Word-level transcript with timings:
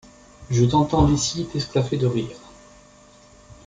Je 0.49 0.65
t'entends 0.65 1.07
d'ici 1.07 1.45
t'esclaffer 1.45 1.95
de 1.95 2.07
rire. 2.07 2.37